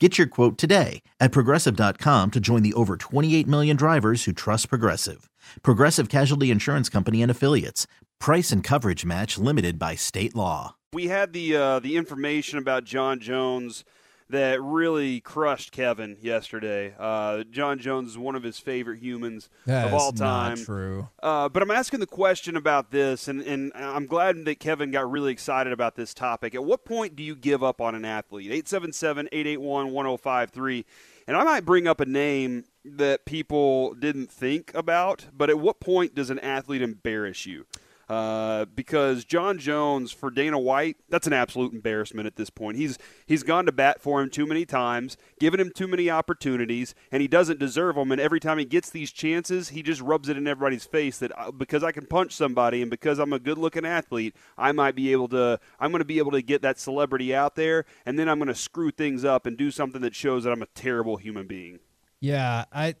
Get 0.00 0.18
your 0.18 0.26
quote 0.26 0.58
today 0.58 1.02
at 1.20 1.30
progressive.com 1.30 2.32
to 2.32 2.40
join 2.40 2.64
the 2.64 2.74
over 2.74 2.96
28 2.96 3.46
million 3.46 3.76
drivers 3.76 4.24
who 4.24 4.32
trust 4.32 4.68
Progressive. 4.68 5.30
Progressive 5.62 6.08
Casualty 6.08 6.50
Insurance 6.50 6.88
Company 6.88 7.22
and 7.22 7.30
Affiliates. 7.30 7.86
Price 8.18 8.50
and 8.50 8.64
coverage 8.64 9.04
match 9.04 9.38
limited 9.38 9.78
by 9.78 9.94
state 9.94 10.34
law. 10.34 10.74
We 10.92 11.06
had 11.06 11.32
the 11.32 11.56
uh, 11.56 11.78
the 11.78 11.94
information 11.96 12.58
about 12.58 12.82
Jon 12.82 13.20
Jones 13.20 13.84
that 14.30 14.62
really 14.62 15.20
crushed 15.20 15.70
Kevin 15.72 16.16
yesterday. 16.20 16.94
Uh, 16.98 17.44
Jon 17.44 17.78
Jones 17.78 18.10
is 18.10 18.18
one 18.18 18.34
of 18.34 18.42
his 18.42 18.58
favorite 18.58 19.00
humans 19.00 19.48
That 19.66 19.88
of 19.88 19.94
all 19.94 20.12
time. 20.12 20.56
true. 20.56 21.08
Uh, 21.22 21.48
but 21.48 21.62
I'm 21.62 21.70
asking 21.70 22.00
the 22.00 22.06
question 22.06 22.56
about 22.56 22.90
this, 22.90 23.28
and, 23.28 23.42
and 23.42 23.72
I'm 23.74 24.06
glad 24.06 24.44
that 24.44 24.58
Kevin 24.60 24.90
got 24.90 25.10
really 25.10 25.32
excited 25.32 25.72
about 25.72 25.96
this 25.96 26.14
topic. 26.14 26.54
At 26.54 26.64
what 26.64 26.84
point 26.84 27.16
do 27.16 27.22
you 27.22 27.36
give 27.36 27.62
up 27.62 27.80
on 27.80 27.94
an 27.94 28.04
athlete? 28.04 28.46
877 28.50 29.28
881 29.30 29.92
1053. 29.92 30.84
And 31.26 31.36
I 31.36 31.44
might 31.44 31.64
bring 31.64 31.86
up 31.86 32.00
a 32.00 32.06
name 32.06 32.64
that 32.84 33.24
people 33.24 33.94
didn't 33.94 34.30
think 34.30 34.72
about, 34.74 35.26
but 35.34 35.48
at 35.48 35.58
what 35.58 35.80
point 35.80 36.14
does 36.14 36.28
an 36.30 36.38
athlete 36.40 36.82
embarrass 36.82 37.46
you? 37.46 37.66
Uh, 38.08 38.66
because 38.66 39.24
Jon 39.24 39.58
Jones 39.58 40.12
for 40.12 40.30
Dana 40.30 40.58
White, 40.58 40.96
that's 41.08 41.26
an 41.26 41.32
absolute 41.32 41.72
embarrassment 41.72 42.26
at 42.26 42.36
this 42.36 42.50
point. 42.50 42.76
He's 42.76 42.98
he's 43.26 43.42
gone 43.42 43.66
to 43.66 43.72
bat 43.72 44.00
for 44.00 44.20
him 44.20 44.30
too 44.30 44.46
many 44.46 44.66
times, 44.66 45.16
given 45.40 45.58
him 45.60 45.70
too 45.74 45.88
many 45.88 46.10
opportunities, 46.10 46.94
and 47.10 47.22
he 47.22 47.28
doesn't 47.28 47.58
deserve 47.58 47.96
them. 47.96 48.12
And 48.12 48.20
every 48.20 48.40
time 48.40 48.58
he 48.58 48.64
gets 48.64 48.90
these 48.90 49.10
chances, 49.10 49.70
he 49.70 49.82
just 49.82 50.00
rubs 50.00 50.28
it 50.28 50.36
in 50.36 50.46
everybody's 50.46 50.84
face 50.84 51.18
that 51.18 51.32
uh, 51.38 51.50
because 51.50 51.82
I 51.82 51.92
can 51.92 52.06
punch 52.06 52.32
somebody 52.32 52.82
and 52.82 52.90
because 52.90 53.18
I'm 53.18 53.32
a 53.32 53.38
good-looking 53.38 53.86
athlete, 53.86 54.34
I 54.58 54.72
might 54.72 54.94
be 54.94 55.12
able 55.12 55.28
to. 55.28 55.58
I'm 55.80 55.90
going 55.90 56.00
to 56.00 56.04
be 56.04 56.18
able 56.18 56.32
to 56.32 56.42
get 56.42 56.62
that 56.62 56.78
celebrity 56.78 57.34
out 57.34 57.54
there, 57.56 57.84
and 58.04 58.18
then 58.18 58.28
I'm 58.28 58.38
going 58.38 58.48
to 58.48 58.54
screw 58.54 58.90
things 58.90 59.24
up 59.24 59.46
and 59.46 59.56
do 59.56 59.70
something 59.70 60.02
that 60.02 60.14
shows 60.14 60.44
that 60.44 60.50
I'm 60.52 60.62
a 60.62 60.66
terrible 60.66 61.16
human 61.16 61.46
being. 61.46 61.78
Yeah, 62.20 62.64
I 62.72 62.94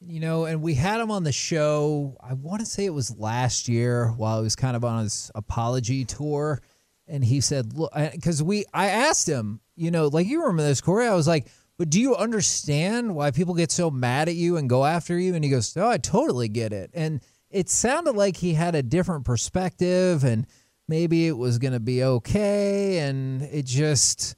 you 0.00 0.20
know, 0.20 0.46
and 0.46 0.62
we 0.62 0.74
had 0.74 1.00
him 1.00 1.10
on 1.10 1.24
the 1.24 1.32
show. 1.32 2.16
I 2.20 2.32
want 2.32 2.60
to 2.60 2.66
say 2.66 2.86
it 2.86 2.94
was 2.94 3.16
last 3.18 3.68
year 3.68 4.12
while 4.16 4.38
he 4.38 4.44
was 4.44 4.56
kind 4.56 4.76
of 4.76 4.84
on 4.84 5.04
his 5.04 5.30
apology 5.34 6.04
tour, 6.04 6.62
and 7.06 7.24
he 7.24 7.40
said, 7.40 7.74
"Look, 7.74 7.92
because 8.12 8.42
we, 8.42 8.64
I 8.72 8.88
asked 8.88 9.28
him, 9.28 9.60
you 9.76 9.90
know, 9.90 10.08
like 10.08 10.26
you 10.26 10.40
remember 10.40 10.62
this, 10.62 10.80
Corey. 10.80 11.06
I 11.06 11.14
was 11.14 11.28
like, 11.28 11.48
but 11.76 11.90
do 11.90 12.00
you 12.00 12.16
understand 12.16 13.14
why 13.14 13.30
people 13.30 13.54
get 13.54 13.70
so 13.70 13.90
mad 13.90 14.28
at 14.28 14.36
you 14.36 14.56
and 14.56 14.70
go 14.70 14.84
after 14.84 15.18
you?" 15.18 15.34
And 15.34 15.44
he 15.44 15.50
goes, 15.50 15.76
"No, 15.76 15.88
I 15.88 15.98
totally 15.98 16.48
get 16.48 16.72
it." 16.72 16.90
And 16.94 17.20
it 17.50 17.68
sounded 17.68 18.16
like 18.16 18.38
he 18.38 18.54
had 18.54 18.74
a 18.74 18.82
different 18.82 19.24
perspective, 19.24 20.24
and 20.24 20.46
maybe 20.88 21.26
it 21.26 21.36
was 21.36 21.58
going 21.58 21.72
to 21.74 21.80
be 21.80 22.02
okay, 22.02 23.00
and 23.00 23.42
it 23.42 23.66
just, 23.66 24.34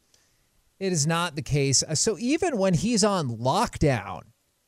it 0.81 0.93
is 0.93 1.07
not 1.07 1.37
the 1.37 1.43
case. 1.43 1.85
So 1.95 2.17
even 2.19 2.57
when 2.57 2.75
he's 2.75 3.05
on 3.05 3.29
lockdown 3.29 4.23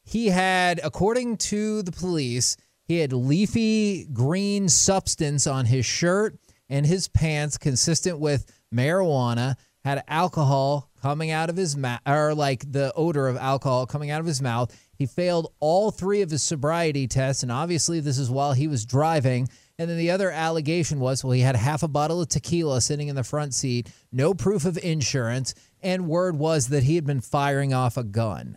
he 0.04 0.28
had, 0.28 0.81
according 0.84 1.38
to 1.38 1.82
the 1.82 1.92
police, 1.92 2.56
he 2.84 2.98
had 2.98 3.12
leafy 3.12 4.04
green 4.04 4.69
substance 4.69 5.47
on 5.47 5.66
his 5.66 5.87
shirt 5.87 6.38
and 6.69 6.87
his 6.87 7.09
pants, 7.09 7.59
consistent 7.59 8.19
with 8.19 8.50
marijuana. 8.72 9.56
Had 9.82 10.03
alcohol 10.09 10.88
coming 11.03 11.31
out 11.31 11.50
of 11.50 11.56
his 11.59 11.76
mouth, 11.76 12.00
or 12.06 12.34
like 12.34 12.65
the 12.72 12.91
odor 12.97 13.28
of 13.28 13.37
alcohol 13.37 13.84
coming 13.84 14.10
out 14.10 14.20
of 14.20 14.26
his 14.26 14.41
mouth. 14.41 14.75
He 14.97 15.04
failed 15.04 15.53
all 15.60 15.91
three 15.91 16.22
of 16.22 16.31
his 16.31 16.42
sobriety 16.42 17.06
tests, 17.06 17.42
and 17.42 17.53
obviously, 17.53 18.00
this 18.00 18.16
is 18.16 18.31
while 18.31 18.54
he 18.54 18.66
was 18.66 18.86
driving. 18.86 19.47
And 19.78 19.91
then 19.91 19.98
the 19.98 20.10
other 20.10 20.31
allegation 20.31 21.00
was 21.00 21.22
well, 21.22 21.32
he 21.32 21.42
had 21.42 21.56
half 21.56 21.82
a 21.82 21.88
bottle 21.88 22.22
of 22.22 22.28
tequila 22.28 22.81
sitting 22.81 23.09
in 23.09 23.16
the 23.16 23.25
front 23.25 23.53
seat, 23.53 23.91
no 24.10 24.32
proof 24.32 24.65
of 24.65 24.78
insurance, 24.78 25.53
and 25.82 26.09
word 26.09 26.36
was 26.36 26.69
that 26.69 26.84
he 26.84 26.94
had 26.94 27.04
been 27.04 27.21
firing 27.21 27.75
off 27.75 27.98
a 27.98 28.04
gun. 28.04 28.56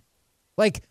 Like, 0.57 0.85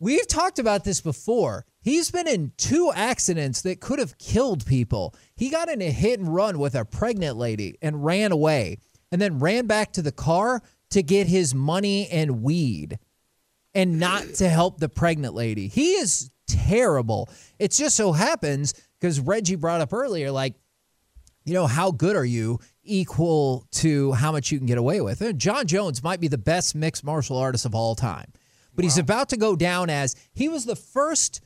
We've 0.00 0.26
talked 0.26 0.58
about 0.58 0.84
this 0.84 1.00
before. 1.00 1.64
He's 1.80 2.10
been 2.10 2.26
in 2.26 2.52
two 2.56 2.92
accidents 2.94 3.62
that 3.62 3.80
could 3.80 3.98
have 3.98 4.18
killed 4.18 4.66
people. 4.66 5.14
He 5.36 5.50
got 5.50 5.68
in 5.68 5.80
a 5.80 5.90
hit 5.90 6.18
and 6.18 6.34
run 6.34 6.58
with 6.58 6.74
a 6.74 6.84
pregnant 6.84 7.36
lady 7.36 7.78
and 7.80 8.04
ran 8.04 8.32
away, 8.32 8.78
and 9.12 9.20
then 9.20 9.38
ran 9.38 9.66
back 9.66 9.92
to 9.92 10.02
the 10.02 10.12
car 10.12 10.62
to 10.90 11.02
get 11.02 11.26
his 11.26 11.54
money 11.54 12.08
and 12.08 12.42
weed 12.42 12.98
and 13.74 13.98
not 13.98 14.24
to 14.34 14.48
help 14.48 14.78
the 14.78 14.88
pregnant 14.88 15.34
lady. 15.34 15.68
He 15.68 15.92
is 15.92 16.30
terrible. 16.46 17.28
It 17.58 17.72
just 17.72 17.96
so 17.96 18.12
happens 18.12 18.74
because 19.00 19.20
Reggie 19.20 19.56
brought 19.56 19.80
up 19.80 19.92
earlier, 19.92 20.30
like, 20.30 20.54
you 21.44 21.54
know, 21.54 21.66
how 21.66 21.90
good 21.90 22.16
are 22.16 22.24
you 22.24 22.58
equal 22.82 23.66
to 23.72 24.12
how 24.12 24.32
much 24.32 24.50
you 24.50 24.58
can 24.58 24.66
get 24.66 24.78
away 24.78 25.00
with? 25.00 25.20
And 25.20 25.38
Jon 25.38 25.66
Jones 25.66 26.02
might 26.02 26.20
be 26.20 26.28
the 26.28 26.38
best 26.38 26.74
mixed 26.74 27.04
martial 27.04 27.36
artist 27.36 27.66
of 27.66 27.74
all 27.74 27.94
time 27.94 28.32
but 28.74 28.82
wow. 28.82 28.86
he's 28.86 28.98
about 28.98 29.28
to 29.30 29.36
go 29.36 29.56
down 29.56 29.90
as 29.90 30.14
he 30.32 30.48
was 30.48 30.64
the 30.64 30.76
first 30.76 31.40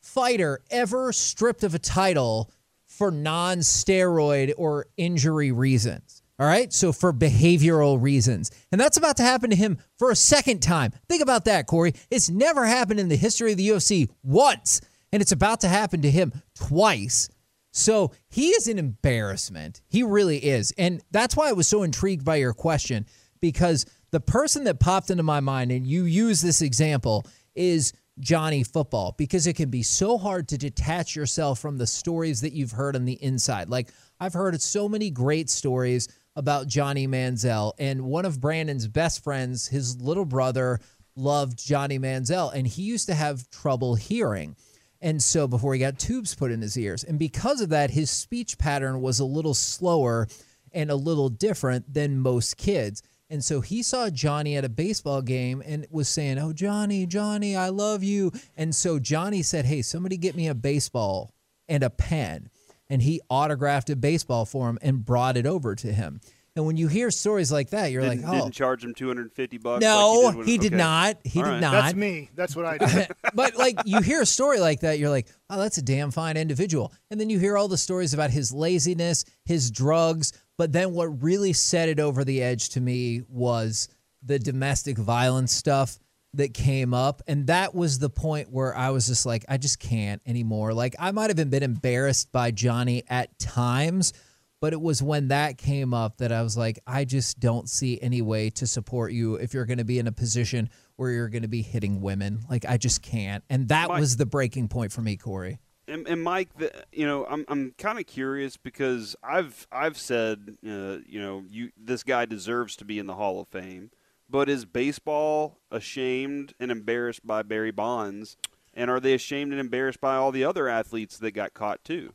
fighter 0.00 0.60
ever 0.70 1.12
stripped 1.12 1.64
of 1.64 1.74
a 1.74 1.78
title 1.78 2.50
for 2.86 3.10
non 3.10 3.58
steroid 3.58 4.52
or 4.56 4.86
injury 4.96 5.52
reasons. 5.52 6.22
All 6.38 6.46
right. 6.46 6.72
So 6.72 6.92
for 6.92 7.12
behavioral 7.12 8.00
reasons. 8.00 8.50
And 8.72 8.80
that's 8.80 8.96
about 8.96 9.18
to 9.18 9.22
happen 9.22 9.50
to 9.50 9.56
him 9.56 9.78
for 9.98 10.10
a 10.10 10.16
second 10.16 10.60
time. 10.60 10.92
Think 11.06 11.22
about 11.22 11.44
that, 11.44 11.66
Corey. 11.66 11.92
It's 12.10 12.30
never 12.30 12.64
happened 12.64 12.98
in 12.98 13.08
the 13.08 13.16
history 13.16 13.52
of 13.52 13.58
the 13.58 13.68
UFC 13.68 14.08
once. 14.22 14.80
And 15.12 15.20
it's 15.20 15.32
about 15.32 15.60
to 15.60 15.68
happen 15.68 16.00
to 16.02 16.10
him 16.10 16.32
twice. 16.54 17.28
So 17.72 18.12
he 18.28 18.48
is 18.48 18.68
an 18.68 18.78
embarrassment. 18.78 19.82
He 19.88 20.02
really 20.02 20.38
is. 20.38 20.72
And 20.78 21.02
that's 21.10 21.36
why 21.36 21.50
I 21.50 21.52
was 21.52 21.68
so 21.68 21.82
intrigued 21.82 22.24
by 22.24 22.36
your 22.36 22.54
question 22.54 23.04
because 23.40 23.84
the 24.10 24.20
person 24.20 24.64
that 24.64 24.80
popped 24.80 25.10
into 25.10 25.22
my 25.22 25.40
mind, 25.40 25.72
and 25.72 25.86
you 25.86 26.04
use 26.04 26.40
this 26.40 26.62
example, 26.62 27.26
is 27.54 27.92
Johnny 28.18 28.62
Football 28.62 29.14
because 29.16 29.46
it 29.46 29.56
can 29.56 29.70
be 29.70 29.82
so 29.82 30.18
hard 30.18 30.48
to 30.48 30.58
detach 30.58 31.16
yourself 31.16 31.58
from 31.58 31.78
the 31.78 31.86
stories 31.86 32.42
that 32.42 32.52
you've 32.52 32.72
heard 32.72 32.94
on 32.94 33.04
the 33.04 33.22
inside. 33.22 33.68
Like 33.68 33.90
I've 34.18 34.34
heard 34.34 34.60
so 34.60 34.88
many 34.88 35.10
great 35.10 35.48
stories 35.48 36.08
about 36.36 36.68
Johnny 36.68 37.08
Manziel, 37.08 37.72
and 37.78 38.02
one 38.02 38.24
of 38.24 38.40
Brandon's 38.40 38.86
best 38.86 39.24
friends, 39.24 39.66
his 39.68 40.00
little 40.00 40.24
brother, 40.24 40.80
loved 41.16 41.58
Johnny 41.58 41.98
Manziel, 41.98 42.54
and 42.54 42.66
he 42.66 42.82
used 42.82 43.06
to 43.06 43.14
have 43.14 43.50
trouble 43.50 43.94
hearing. 43.94 44.56
And 45.00 45.22
so 45.22 45.48
before 45.48 45.74
he 45.74 45.80
got 45.80 45.98
tubes 45.98 46.34
put 46.34 46.52
in 46.52 46.60
his 46.60 46.76
ears. 46.76 47.04
And 47.04 47.18
because 47.18 47.60
of 47.60 47.70
that, 47.70 47.90
his 47.90 48.10
speech 48.10 48.58
pattern 48.58 49.00
was 49.00 49.18
a 49.18 49.24
little 49.24 49.54
slower 49.54 50.28
and 50.72 50.90
a 50.90 50.94
little 50.94 51.30
different 51.30 51.92
than 51.92 52.18
most 52.18 52.56
kids. 52.56 53.02
And 53.30 53.44
so 53.44 53.60
he 53.60 53.82
saw 53.84 54.10
Johnny 54.10 54.56
at 54.56 54.64
a 54.64 54.68
baseball 54.68 55.22
game 55.22 55.62
and 55.64 55.86
was 55.88 56.08
saying, 56.08 56.38
Oh, 56.38 56.52
Johnny, 56.52 57.06
Johnny, 57.06 57.54
I 57.54 57.68
love 57.68 58.02
you. 58.02 58.32
And 58.56 58.74
so 58.74 58.98
Johnny 58.98 59.42
said, 59.42 59.64
Hey, 59.64 59.82
somebody 59.82 60.16
get 60.16 60.34
me 60.34 60.48
a 60.48 60.54
baseball 60.54 61.32
and 61.68 61.84
a 61.84 61.90
pen. 61.90 62.50
And 62.88 63.02
he 63.02 63.20
autographed 63.30 63.88
a 63.88 63.94
baseball 63.94 64.44
for 64.44 64.68
him 64.68 64.78
and 64.82 65.04
brought 65.04 65.36
it 65.36 65.46
over 65.46 65.76
to 65.76 65.92
him. 65.92 66.20
And 66.56 66.66
when 66.66 66.76
you 66.76 66.88
hear 66.88 67.10
stories 67.10 67.52
like 67.52 67.70
that, 67.70 67.92
you're 67.92 68.02
didn't, 68.02 68.22
like, 68.22 68.30
"Oh, 68.34 68.42
didn't 68.42 68.54
charge 68.54 68.84
him 68.84 68.92
250 68.94 69.58
bucks." 69.58 69.82
No, 69.82 70.32
like 70.34 70.34
he, 70.34 70.40
did, 70.42 70.48
he 70.48 70.58
did 70.58 70.72
not. 70.72 71.18
He 71.24 71.38
All 71.38 71.44
did 71.44 71.50
right. 71.52 71.60
not. 71.60 71.72
That's 71.72 71.94
me. 71.94 72.30
That's 72.34 72.56
what 72.56 72.64
I 72.66 72.78
do. 72.78 73.04
but 73.34 73.56
like 73.56 73.76
you 73.84 74.00
hear 74.00 74.22
a 74.22 74.26
story 74.26 74.58
like 74.58 74.80
that, 74.80 74.98
you're 74.98 75.10
like, 75.10 75.28
"Oh, 75.48 75.58
that's 75.58 75.78
a 75.78 75.82
damn 75.82 76.10
fine 76.10 76.36
individual." 76.36 76.92
And 77.10 77.20
then 77.20 77.30
you 77.30 77.38
hear 77.38 77.56
all 77.56 77.68
the 77.68 77.78
stories 77.78 78.14
about 78.14 78.30
his 78.30 78.52
laziness, 78.52 79.24
his 79.44 79.70
drugs, 79.70 80.32
but 80.58 80.72
then 80.72 80.92
what 80.92 81.22
really 81.22 81.52
set 81.52 81.88
it 81.88 82.00
over 82.00 82.24
the 82.24 82.42
edge 82.42 82.70
to 82.70 82.80
me 82.80 83.22
was 83.28 83.88
the 84.22 84.38
domestic 84.38 84.98
violence 84.98 85.52
stuff 85.52 85.98
that 86.34 86.54
came 86.54 86.94
up. 86.94 87.22
And 87.26 87.46
that 87.48 87.74
was 87.74 87.98
the 87.98 88.10
point 88.10 88.50
where 88.50 88.76
I 88.76 88.90
was 88.90 89.06
just 89.06 89.26
like, 89.26 89.44
I 89.48 89.56
just 89.56 89.80
can't 89.80 90.22
anymore. 90.26 90.72
Like, 90.74 90.94
I 90.98 91.10
might 91.10 91.30
have 91.30 91.50
been 91.50 91.62
embarrassed 91.62 92.30
by 92.30 92.50
Johnny 92.50 93.02
at 93.08 93.36
times, 93.38 94.12
but 94.60 94.74
it 94.74 94.80
was 94.80 95.02
when 95.02 95.28
that 95.28 95.56
came 95.56 95.94
up 95.94 96.18
that 96.18 96.30
I 96.30 96.42
was 96.42 96.56
like, 96.56 96.78
I 96.86 97.06
just 97.06 97.40
don't 97.40 97.68
see 97.68 97.98
any 98.00 98.20
way 98.20 98.50
to 98.50 98.66
support 98.66 99.12
you 99.12 99.36
if 99.36 99.54
you're 99.54 99.64
going 99.64 99.78
to 99.78 99.84
be 99.84 99.98
in 99.98 100.06
a 100.06 100.12
position 100.12 100.68
where 100.96 101.10
you're 101.10 101.30
going 101.30 101.42
to 101.42 101.48
be 101.48 101.62
hitting 101.62 102.02
women. 102.02 102.40
Like, 102.48 102.66
I 102.66 102.76
just 102.76 103.00
can't. 103.00 103.42
And 103.48 103.68
that 103.68 103.88
Mike, 103.88 104.00
was 104.00 104.18
the 104.18 104.26
breaking 104.26 104.68
point 104.68 104.92
for 104.92 105.00
me, 105.00 105.16
Corey. 105.16 105.58
And, 105.88 106.06
and 106.06 106.22
Mike, 106.22 106.50
the, 106.58 106.70
you 106.92 107.06
know, 107.06 107.26
I'm 107.26 107.44
I'm 107.48 107.74
kind 107.78 107.98
of 107.98 108.06
curious 108.06 108.56
because 108.56 109.16
I've 109.22 109.66
I've 109.72 109.98
said, 109.98 110.58
uh, 110.64 110.98
you 111.06 111.20
know, 111.20 111.44
you 111.48 111.72
this 111.76 112.04
guy 112.04 112.26
deserves 112.26 112.76
to 112.76 112.84
be 112.84 112.98
in 112.98 113.06
the 113.06 113.14
Hall 113.14 113.40
of 113.40 113.48
Fame, 113.48 113.90
but 114.28 114.48
is 114.48 114.66
baseball 114.66 115.58
ashamed 115.70 116.54
and 116.60 116.70
embarrassed 116.70 117.26
by 117.26 117.42
Barry 117.42 117.72
Bonds, 117.72 118.36
and 118.72 118.88
are 118.88 119.00
they 119.00 119.14
ashamed 119.14 119.50
and 119.50 119.60
embarrassed 119.60 120.00
by 120.00 120.14
all 120.14 120.30
the 120.30 120.44
other 120.44 120.68
athletes 120.68 121.18
that 121.18 121.32
got 121.32 121.54
caught 121.54 121.82
too? 121.82 122.12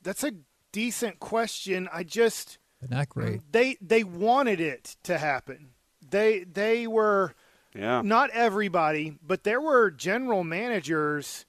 That's 0.00 0.24
a 0.24 0.32
decent 0.72 1.20
question. 1.20 1.88
I 1.92 2.02
just 2.02 2.58
but 2.80 2.90
not 2.90 3.08
great. 3.08 3.40
They 3.52 3.76
they 3.80 4.02
wanted 4.02 4.60
it 4.60 4.96
to 5.04 5.18
happen. 5.18 5.70
They 6.08 6.44
they 6.44 6.86
were 6.86 7.34
yeah. 7.74 8.02
not 8.02 8.30
everybody, 8.30 9.16
but 9.24 9.44
there 9.44 9.60
were 9.60 9.90
general 9.90 10.42
managers 10.42 11.46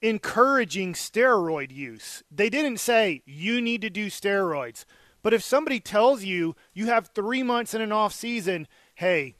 encouraging 0.00 0.94
steroid 0.94 1.70
use. 1.70 2.22
They 2.30 2.48
didn't 2.48 2.78
say 2.78 3.22
you 3.26 3.60
need 3.60 3.82
to 3.82 3.90
do 3.90 4.06
steroids. 4.06 4.84
But 5.22 5.32
if 5.32 5.42
somebody 5.42 5.80
tells 5.80 6.24
you 6.24 6.54
you 6.74 6.86
have 6.86 7.10
3 7.14 7.42
months 7.42 7.72
in 7.72 7.80
an 7.80 7.92
off 7.92 8.12
season, 8.12 8.68
hey, 8.94 9.36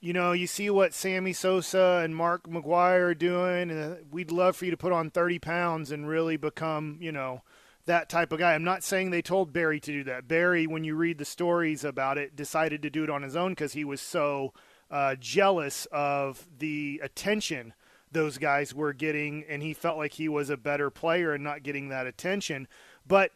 you 0.00 0.12
know, 0.12 0.32
you 0.32 0.46
see 0.46 0.68
what 0.68 0.92
Sammy 0.92 1.32
Sosa 1.32 2.02
and 2.04 2.14
Mark 2.14 2.46
McGwire 2.46 3.08
are 3.08 3.14
doing, 3.14 3.70
and 3.70 3.94
uh, 3.94 3.96
we'd 4.10 4.30
love 4.30 4.54
for 4.54 4.66
you 4.66 4.70
to 4.70 4.76
put 4.76 4.92
on 4.92 5.10
30 5.10 5.38
pounds 5.38 5.90
and 5.90 6.06
really 6.06 6.36
become, 6.36 6.98
you 7.00 7.10
know, 7.10 7.42
that 7.86 8.08
type 8.08 8.32
of 8.32 8.38
guy. 8.38 8.54
I'm 8.54 8.64
not 8.64 8.82
saying 8.82 9.10
they 9.10 9.22
told 9.22 9.52
Barry 9.52 9.80
to 9.80 9.92
do 9.92 10.04
that. 10.04 10.26
Barry, 10.26 10.66
when 10.66 10.84
you 10.84 10.94
read 10.94 11.18
the 11.18 11.24
stories 11.24 11.84
about 11.84 12.18
it, 12.18 12.36
decided 12.36 12.82
to 12.82 12.90
do 12.90 13.04
it 13.04 13.10
on 13.10 13.22
his 13.22 13.36
own 13.36 13.52
because 13.52 13.74
he 13.74 13.84
was 13.84 14.00
so 14.00 14.52
uh, 14.90 15.16
jealous 15.16 15.86
of 15.92 16.46
the 16.58 17.00
attention 17.02 17.74
those 18.14 18.38
guys 18.38 18.74
were 18.74 18.92
getting, 18.92 19.44
and 19.48 19.62
he 19.62 19.74
felt 19.74 19.98
like 19.98 20.14
he 20.14 20.28
was 20.28 20.48
a 20.48 20.56
better 20.56 20.88
player 20.88 21.34
and 21.34 21.44
not 21.44 21.62
getting 21.62 21.88
that 21.88 22.06
attention. 22.06 22.66
But 23.06 23.32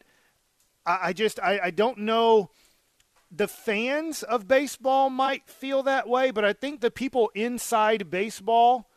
I, 0.85 0.99
I 1.03 1.13
just 1.13 1.39
I, 1.39 1.59
I 1.65 1.71
don't 1.71 1.99
know. 1.99 2.49
The 3.31 3.47
fans 3.47 4.23
of 4.23 4.47
baseball 4.47 5.11
might 5.11 5.47
feel 5.47 5.83
that 5.83 6.09
way, 6.09 6.31
but 6.31 6.43
I 6.43 6.53
think 6.53 6.81
the 6.81 6.89
people 6.89 7.29
inside 7.35 8.09
baseball 8.09 8.89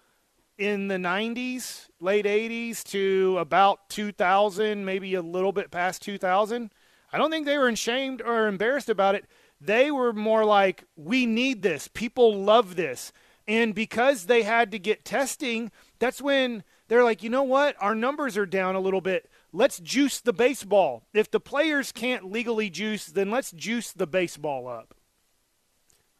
in 0.58 0.88
the 0.88 0.96
90s, 0.96 1.88
late 2.00 2.24
80s 2.24 2.84
to 2.84 3.36
about 3.38 3.88
2000, 3.88 4.84
maybe 4.84 5.14
a 5.14 5.22
little 5.22 5.52
bit 5.52 5.70
past 5.70 6.02
2000, 6.02 6.72
I 7.12 7.18
don't 7.18 7.30
think 7.30 7.46
they 7.46 7.58
were 7.58 7.68
ashamed 7.68 8.22
or 8.22 8.46
embarrassed 8.46 8.88
about 8.88 9.14
it. 9.14 9.26
They 9.60 9.90
were 9.90 10.12
more 10.12 10.44
like, 10.44 10.84
we 10.96 11.26
need 11.26 11.62
this. 11.62 11.88
People 11.88 12.34
love 12.34 12.74
this. 12.76 13.12
And 13.46 13.74
because 13.74 14.26
they 14.26 14.42
had 14.42 14.70
to 14.70 14.78
get 14.78 15.04
testing, 15.04 15.70
that's 15.98 16.22
when 16.22 16.64
they're 16.88 17.04
like, 17.04 17.22
you 17.22 17.30
know 17.30 17.42
what? 17.42 17.76
Our 17.80 17.94
numbers 17.94 18.36
are 18.36 18.46
down 18.46 18.74
a 18.74 18.80
little 18.80 19.00
bit. 19.00 19.30
Let's 19.52 19.78
juice 19.78 20.20
the 20.20 20.32
baseball. 20.32 21.04
If 21.12 21.30
the 21.30 21.40
players 21.40 21.92
can't 21.92 22.30
legally 22.30 22.70
juice, 22.70 23.06
then 23.06 23.30
let's 23.30 23.50
juice 23.52 23.92
the 23.92 24.06
baseball 24.06 24.68
up. 24.68 24.94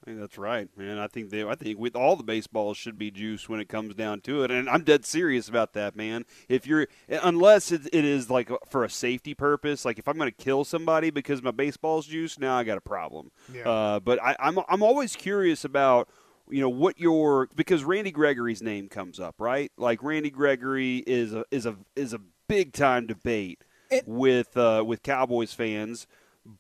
I 0.02 0.04
think 0.06 0.18
that's 0.18 0.36
right, 0.36 0.68
man. 0.76 0.98
I 0.98 1.06
think 1.06 1.30
they, 1.30 1.44
I 1.44 1.54
think 1.54 1.78
with 1.78 1.94
all 1.94 2.16
the 2.16 2.24
baseballs 2.24 2.76
should 2.76 2.98
be 2.98 3.12
juice 3.12 3.48
when 3.48 3.60
it 3.60 3.68
comes 3.68 3.94
down 3.94 4.20
to 4.22 4.42
it, 4.42 4.50
and 4.50 4.68
I'm 4.68 4.82
dead 4.82 5.04
serious 5.04 5.48
about 5.48 5.74
that, 5.74 5.94
man. 5.94 6.24
If 6.48 6.66
you're, 6.66 6.88
unless 7.08 7.70
it, 7.70 7.82
it 7.92 8.04
is 8.04 8.28
like 8.28 8.50
for 8.68 8.82
a 8.82 8.90
safety 8.90 9.32
purpose, 9.32 9.84
like 9.84 10.00
if 10.00 10.08
I'm 10.08 10.16
going 10.18 10.28
to 10.30 10.36
kill 10.44 10.64
somebody 10.64 11.10
because 11.10 11.40
my 11.40 11.52
baseball's 11.52 12.06
juice, 12.08 12.36
now 12.36 12.56
I 12.56 12.64
got 12.64 12.78
a 12.78 12.82
problem. 12.82 13.30
Yeah. 13.54 13.68
Uh, 13.68 14.00
but 14.00 14.20
I, 14.20 14.34
I'm, 14.40 14.58
I'm 14.68 14.82
always 14.82 15.14
curious 15.14 15.64
about 15.64 16.08
you 16.50 16.60
know 16.60 16.68
what 16.68 16.98
your 16.98 17.48
because 17.54 17.84
Randy 17.84 18.10
Gregory's 18.10 18.60
name 18.60 18.88
comes 18.88 19.20
up, 19.20 19.36
right? 19.38 19.70
Like 19.78 20.02
Randy 20.02 20.30
Gregory 20.30 20.98
is 21.06 21.32
a 21.32 21.44
is 21.52 21.64
a 21.64 21.76
is 21.94 22.12
a 22.12 22.20
big 22.48 22.72
time 22.72 23.06
debate 23.06 23.62
It- 23.88 24.02
with 24.08 24.56
uh, 24.56 24.82
with 24.84 25.04
Cowboys 25.04 25.52
fans, 25.54 26.08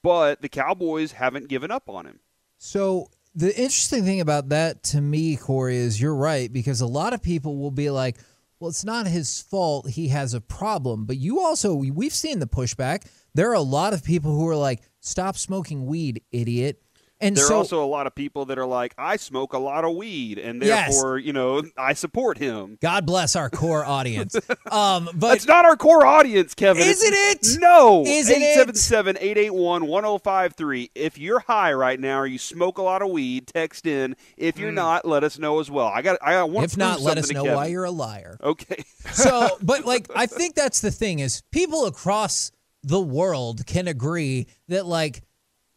but 0.02 0.40
the 0.40 0.48
Cowboys 0.48 1.12
haven't 1.12 1.48
given 1.48 1.72
up 1.72 1.90
on 1.90 2.06
him. 2.06 2.20
So 2.56 3.08
the 3.34 3.50
interesting 3.50 4.04
thing 4.04 4.20
about 4.20 4.50
that 4.50 4.82
to 4.84 5.00
me, 5.00 5.36
Corey, 5.36 5.76
is 5.76 6.00
you're 6.00 6.14
right 6.14 6.52
because 6.52 6.80
a 6.80 6.86
lot 6.86 7.12
of 7.12 7.22
people 7.22 7.58
will 7.58 7.70
be 7.70 7.90
like, 7.90 8.18
"Well, 8.60 8.68
it's 8.68 8.84
not 8.84 9.06
his 9.06 9.40
fault. 9.40 9.90
He 9.90 10.08
has 10.08 10.34
a 10.34 10.40
problem." 10.40 11.06
But 11.06 11.16
you 11.16 11.40
also, 11.40 11.74
we've 11.74 12.14
seen 12.14 12.38
the 12.38 12.46
pushback. 12.46 13.06
There 13.34 13.50
are 13.50 13.54
a 13.54 13.60
lot 13.60 13.94
of 13.94 14.04
people 14.04 14.34
who 14.34 14.48
are 14.48 14.56
like, 14.56 14.82
"Stop 15.00 15.36
smoking 15.36 15.86
weed, 15.86 16.22
idiot." 16.30 16.82
And 17.22 17.36
There 17.36 17.44
so, 17.44 17.54
are 17.54 17.58
also 17.58 17.84
a 17.84 17.86
lot 17.86 18.06
of 18.06 18.14
people 18.14 18.46
that 18.46 18.58
are 18.58 18.66
like, 18.66 18.94
I 18.98 19.16
smoke 19.16 19.52
a 19.52 19.58
lot 19.58 19.84
of 19.84 19.94
weed, 19.94 20.38
and 20.38 20.62
Yes. 20.62 20.92
therefore, 20.94 21.18
you 21.18 21.32
know, 21.32 21.62
I 21.78 21.92
support 21.94 22.38
him. 22.38 22.78
God 22.82 23.06
bless 23.06 23.36
our 23.36 23.48
core 23.48 23.84
audience. 23.84 24.34
Um, 24.70 25.10
but 25.14 25.36
it's 25.36 25.46
not 25.46 25.64
our 25.66 25.76
core 25.76 26.06
audience, 26.06 26.54
Kevin. 26.54 26.82
Isn't 26.82 27.12
It's- 27.12 27.56
it? 27.56 27.60
No. 27.60 28.04
Isn't 28.06 28.40
it? 28.40 28.56
877-881-1053. 28.68 30.90
If 30.94 31.18
you're 31.18 31.40
high 31.40 31.72
right 31.72 31.98
now 32.00 32.20
or 32.20 32.26
you 32.26 32.38
smoke 32.38 32.78
a 32.78 32.82
lot 32.82 33.02
of 33.02 33.10
weed, 33.10 33.48
text 33.48 33.86
in. 33.86 34.16
If 34.36 34.58
you're 34.58 34.72
not, 34.72 35.04
let 35.04 35.24
us 35.24 35.38
know 35.38 35.60
as 35.60 35.70
well. 35.70 35.86
I 35.86 36.02
got 36.02 36.18
I 36.22 36.42
want 36.44 36.68
to. 36.70 36.72
if 36.72 36.76
not, 36.78 37.00
let 37.00 37.18
us 37.18 37.30
know 37.30 37.44
why 37.44 37.66
you're 37.66 37.84
a 37.84 37.90
liar. 37.90 38.38
Okay. 38.42 38.84
so 39.12 39.58
but 39.62 39.84
like 39.84 40.06
i 40.14 40.26
think 40.26 40.54
that's 40.54 40.80
the 40.80 40.90
thing 40.90 41.18
is 41.18 41.42
people 41.52 41.86
across 41.86 42.50
the 42.82 43.00
world 43.00 43.66
can 43.66 43.88
agree 43.88 44.46
that 44.68 44.86
like 44.86 45.22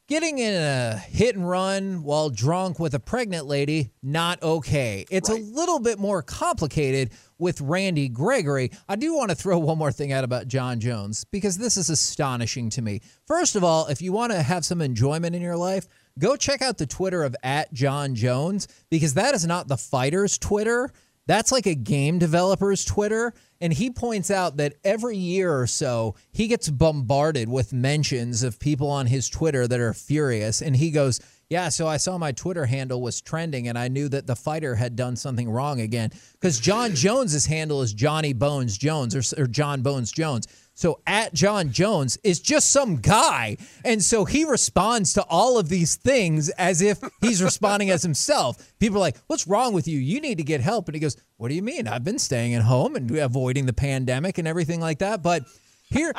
getting 0.07 0.37
in 0.37 0.53
a 0.53 0.97
hit 0.97 1.35
and 1.35 1.47
run 1.47 2.03
while 2.03 2.29
drunk 2.29 2.79
with 2.79 2.93
a 2.93 2.99
pregnant 2.99 3.47
lady 3.47 3.89
not 4.03 4.41
okay. 4.43 5.05
It's 5.09 5.29
a 5.29 5.35
little 5.35 5.79
bit 5.79 5.97
more 5.97 6.21
complicated 6.21 7.11
with 7.39 7.59
randy 7.59 8.07
gregory. 8.07 8.71
I 8.87 8.97
do 8.97 9.15
want 9.15 9.29
to 9.29 9.35
throw 9.35 9.57
one 9.59 9.77
more 9.77 9.91
thing 9.91 10.11
out 10.11 10.23
about 10.23 10.47
jon 10.47 10.79
jones 10.79 11.25
because 11.25 11.57
this 11.57 11.75
is 11.75 11.89
astonishing 11.89 12.69
to 12.71 12.81
me. 12.81 13.01
First 13.27 13.55
of 13.55 13.63
all 13.63 13.87
if 13.87 14.01
you 14.01 14.11
want 14.11 14.31
to 14.31 14.41
have 14.41 14.63
some 14.63 14.81
enjoyment 14.81 15.35
in 15.35 15.41
your 15.41 15.57
life 15.57 15.87
go 16.17 16.37
check 16.37 16.61
out 16.61 16.77
the 16.77 16.85
twitter 16.85 17.23
of 17.23 17.35
at 17.43 17.73
john 17.73 18.15
jones 18.15 18.69
because 18.89 19.15
that 19.15 19.35
is 19.35 19.45
not 19.45 19.67
the 19.67 19.75
fighters 19.75 20.37
twitter 20.37 20.89
that's 21.27 21.51
like 21.51 21.65
a 21.65 21.75
game 21.75 22.19
developer's 22.19 22.85
Twitter. 22.85 23.33
And 23.61 23.73
he 23.73 23.89
points 23.89 24.29
out 24.29 24.57
that 24.57 24.75
every 24.83 25.17
year 25.17 25.57
or 25.57 25.65
so, 25.65 26.15
he 26.31 26.47
gets 26.47 26.69
bombarded 26.69 27.49
with 27.49 27.73
mentions 27.73 28.43
of 28.43 28.59
people 28.59 28.89
on 28.89 29.07
his 29.07 29.29
Twitter 29.29 29.67
that 29.67 29.79
are 29.79 29.93
furious. 29.93 30.61
And 30.61 30.75
he 30.75 30.91
goes, 30.91 31.19
Yeah, 31.49 31.69
so 31.69 31.87
I 31.87 31.97
saw 31.97 32.17
my 32.17 32.31
Twitter 32.31 32.65
handle 32.65 33.01
was 33.01 33.21
trending 33.21 33.67
and 33.67 33.77
I 33.77 33.87
knew 33.87 34.09
that 34.09 34.27
the 34.27 34.35
fighter 34.35 34.75
had 34.75 34.95
done 34.95 35.15
something 35.15 35.49
wrong 35.49 35.79
again. 35.79 36.11
Because 36.33 36.59
Jon 36.59 36.93
Jones's 36.93 37.45
handle 37.45 37.81
is 37.81 37.93
Johnny 37.93 38.33
Bones 38.33 38.77
Jones 38.77 39.15
or, 39.15 39.41
or 39.41 39.47
John 39.47 39.81
Bones 39.81 40.11
Jones. 40.11 40.47
So 40.75 40.99
at 41.07 41.33
John 41.33 41.71
Jones 41.71 42.17
is 42.23 42.41
just 42.41 42.69
some 42.69 42.97
guy. 42.97 43.55
And 43.85 44.03
so 44.03 44.25
he 44.25 44.43
responds 44.43 45.13
to 45.13 45.23
all 45.23 45.57
of 45.57 45.69
these 45.69 45.95
things 45.95 46.49
as 46.49 46.81
if 46.81 46.99
he's 47.21 47.41
responding 47.41 47.89
as 47.89 48.03
himself. 48.03 48.73
People 48.77 48.97
are 48.97 48.99
like, 48.99 49.17
What's 49.27 49.47
wrong 49.47 49.73
with 49.73 49.87
you? 49.87 49.97
You 49.97 50.19
need 50.19 50.37
to 50.37 50.43
get 50.43 50.59
help. 50.59 50.89
And 50.89 50.95
he 50.95 50.99
goes, 50.99 51.15
What 51.37 51.47
do 51.47 51.55
you 51.55 51.63
mean? 51.63 51.87
I've 51.87 52.03
been 52.03 52.19
staying 52.19 52.53
at 52.55 52.63
home 52.63 52.95
and 52.97 53.09
avoiding 53.17 53.65
the 53.65 53.73
pandemic 53.73 54.37
and 54.37 54.47
everything 54.47 54.81
like 54.81 54.99
that. 54.99 55.23
But 55.23 55.43
here, 55.89 56.11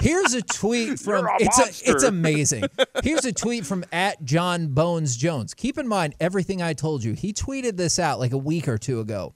here's 0.00 0.32
a 0.32 0.40
tweet 0.42 0.98
from 1.00 1.26
a 1.26 1.30
it's 1.38 1.58
monster. 1.58 1.90
a, 1.90 1.94
it's 1.94 2.02
amazing. 2.04 2.64
Here's 3.02 3.26
a 3.26 3.32
tweet 3.32 3.66
from 3.66 3.84
at 3.92 4.24
John 4.24 4.68
Bones 4.68 5.18
Jones. 5.18 5.52
Keep 5.52 5.76
in 5.76 5.86
mind 5.86 6.14
everything 6.18 6.62
I 6.62 6.72
told 6.72 7.04
you. 7.04 7.12
He 7.12 7.34
tweeted 7.34 7.76
this 7.76 7.98
out 7.98 8.18
like 8.18 8.32
a 8.32 8.38
week 8.38 8.68
or 8.68 8.78
two 8.78 9.00
ago. 9.00 9.34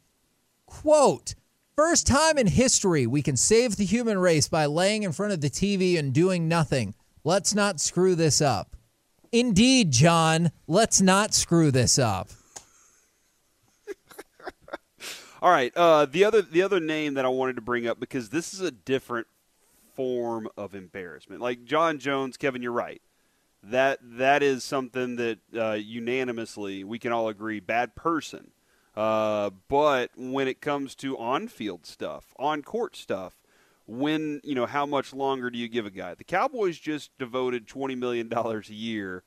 Quote, 0.65 1.35
first 1.77 2.07
time 2.07 2.39
in 2.39 2.47
history 2.47 3.07
we 3.07 3.23
can 3.23 3.37
save 3.37 3.77
the 3.77 3.85
human 3.85 4.19
race 4.19 4.49
by 4.49 4.67
laying 4.67 5.03
in 5.03 5.13
front 5.13 5.33
of 5.33 5.41
the 5.41 5.51
TV 5.51 5.99
and 5.99 6.13
doing 6.13 6.49
nothing. 6.49 6.95
Let's 7.25 7.55
not 7.55 7.81
screw 7.81 8.15
this 8.15 8.41
up. 8.41 8.77
Indeed, 9.31 9.91
John, 9.93 10.53
let's 10.67 11.01
not 11.01 11.33
screw 11.33 11.71
this 11.71 11.99
up. 11.99 12.29
All 15.43 15.51
right. 15.51 15.73
Uh, 15.75 16.07
the 16.07 16.25
other 16.25 16.43
the 16.43 16.63
other 16.63 16.81
name 16.81 17.15
that 17.15 17.25
I 17.25 17.29
wanted 17.29 17.57
to 17.57 17.63
bring 17.63 17.87
up 17.87 17.99
because 17.99 18.29
this 18.29 18.53
is 18.53 18.61
a 18.61 18.71
different 18.71 19.27
form 19.95 20.49
of 20.57 20.75
embarrassment. 20.75 21.41
Like 21.41 21.65
Jon 21.65 21.99
Jones, 21.99 22.37
Kevin, 22.37 22.63
you're 22.63 22.73
right. 22.73 23.01
That 23.63 24.01
that 24.03 24.43
is 24.43 24.65
something 24.65 25.17
that 25.17 25.39
uh, 25.57 25.73
unanimously 25.73 26.85
we 26.85 26.99
can 26.99 27.13
all 27.13 27.29
agree 27.29 27.61
bad 27.61 27.95
person. 27.95 28.51
Uh, 28.95 29.51
but 29.69 30.11
when 30.17 30.47
it 30.49 30.61
comes 30.61 30.95
to 30.97 31.17
on-field 31.19 31.87
stuff, 31.87 32.35
on-court 32.39 32.95
stuff, 32.97 33.35
when 33.87 34.41
you 34.45 34.55
know 34.55 34.67
how 34.67 34.85
much 34.87 35.13
longer 35.15 35.51
do 35.51 35.59
you 35.59 35.69
give 35.69 35.87
a 35.87 35.91
guy? 35.91 36.15
The 36.15 36.25
Cowboys 36.25 36.79
just 36.79 37.11
devoted 37.19 37.67
twenty 37.67 37.95
million 37.95 38.29
dollars 38.29 38.69
a 38.69 38.75
year 38.75 39.25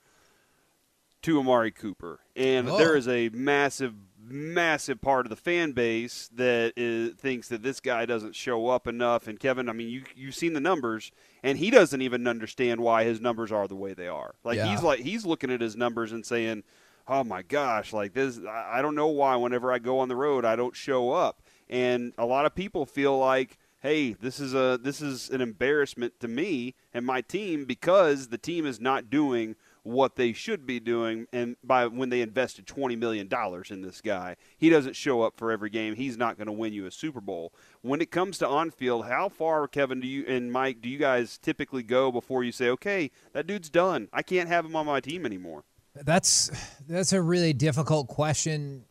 to 1.23 1.39
Amari 1.39 1.71
Cooper, 1.71 2.19
and 2.35 2.69
Oh. 2.69 2.77
there 2.77 2.95
is 2.95 3.07
a 3.07 3.29
massive, 3.29 3.95
massive 4.19 5.01
part 5.01 5.25
of 5.25 5.31
the 5.31 5.35
fan 5.35 5.71
base 5.71 6.29
that 6.35 6.73
is, 6.77 7.15
thinks 7.15 7.49
that 7.49 7.63
this 7.63 7.79
guy 7.79 8.05
doesn't 8.05 8.35
show 8.35 8.67
up 8.67 8.85
enough. 8.87 9.27
And 9.27 9.39
Kevin, 9.39 9.67
I 9.67 9.73
mean, 9.73 9.89
you 9.89 10.03
you've 10.15 10.35
seen 10.35 10.53
the 10.53 10.59
numbers, 10.59 11.11
and 11.41 11.57
he 11.57 11.71
doesn't 11.71 12.01
even 12.03 12.27
understand 12.27 12.79
why 12.81 13.03
his 13.05 13.19
numbers 13.19 13.51
are 13.51 13.67
the 13.67 13.75
way 13.75 13.93
they 13.95 14.07
are. 14.07 14.35
Like 14.43 14.57
Yeah. 14.57 14.67
he's 14.69 14.83
like 14.83 14.99
he's 14.99 15.25
looking 15.25 15.49
at 15.51 15.61
his 15.61 15.75
numbers 15.75 16.11
and 16.11 16.23
saying, 16.23 16.63
"Oh 17.07 17.23
my 17.23 17.41
gosh, 17.41 17.93
like 17.93 18.13
this, 18.13 18.39
I 18.47 18.81
don't 18.81 18.95
know 18.95 19.07
why. 19.07 19.35
Whenever 19.35 19.71
I 19.71 19.79
go 19.79 19.99
on 19.99 20.09
the 20.09 20.15
road, 20.15 20.45
I 20.45 20.55
don't 20.55 20.75
show 20.75 21.11
up." 21.11 21.41
And 21.69 22.13
a 22.17 22.25
lot 22.25 22.45
of 22.45 22.55
people 22.55 22.85
feel 22.85 23.17
like 23.17 23.57
hey, 23.85 24.13
this 24.13 24.39
is 24.39 24.55
a 24.55 24.79
this 24.81 24.99
is 24.99 25.29
an 25.29 25.41
embarrassment 25.41 26.19
to 26.19 26.27
me 26.27 26.73
and 26.91 27.05
my 27.05 27.21
team 27.21 27.65
because 27.65 28.29
the 28.29 28.37
team 28.37 28.65
is 28.65 28.79
not 28.79 29.11
doing 29.11 29.55
what 29.83 30.15
they 30.15 30.33
should 30.33 30.65
be 30.65 30.79
doing 30.79 31.27
and 31.31 31.55
by 31.63 31.85
when 31.85 32.09
they 32.09 32.21
invested 32.21 32.65
20 32.65 32.95
million 32.95 33.27
dollars 33.27 33.69
in 33.69 33.83
this 33.83 34.01
guy. 34.01 34.35
He 34.57 34.71
doesn't 34.71 34.95
show 34.95 35.21
up 35.21 35.37
for 35.37 35.51
every 35.51 35.69
game. 35.69 35.93
He's 35.93 36.17
not 36.17 36.35
going 36.35 36.47
to 36.47 36.51
win 36.51 36.73
you 36.73 36.87
a 36.87 36.91
Super 36.91 37.21
Bowl. 37.21 37.53
When 37.83 38.01
it 38.01 38.09
comes 38.09 38.39
to 38.39 38.47
on-field, 38.47 39.05
how 39.05 39.29
far 39.29 39.67
Kevin 39.67 39.99
do 39.99 40.07
you 40.07 40.25
and 40.27 40.51
Mike 40.51 40.81
do 40.81 40.89
you 40.89 40.97
guys 40.97 41.37
typically 41.37 41.83
go 41.83 42.11
before 42.11 42.43
you 42.43 42.51
say, 42.51 42.69
"Okay, 42.69 43.11
that 43.33 43.45
dude's 43.45 43.69
done. 43.69 44.09
I 44.11 44.23
can't 44.23 44.49
have 44.49 44.65
him 44.65 44.75
on 44.75 44.87
my 44.87 44.99
team 44.99 45.27
anymore." 45.27 45.63
That's 46.03 46.51
that's 46.87 47.13
a 47.13 47.21
really 47.21 47.53
difficult 47.53 48.07
question 48.07 48.85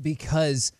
because 0.00 0.72